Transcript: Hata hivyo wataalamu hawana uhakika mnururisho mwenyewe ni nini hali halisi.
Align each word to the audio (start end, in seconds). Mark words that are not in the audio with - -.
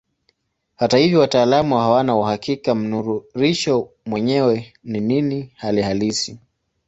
Hata 0.75 0.97
hivyo 0.97 1.19
wataalamu 1.19 1.75
hawana 1.77 2.15
uhakika 2.15 2.75
mnururisho 2.75 3.89
mwenyewe 4.05 4.73
ni 4.83 4.99
nini 4.99 5.51
hali 5.55 5.81
halisi. 5.81 6.39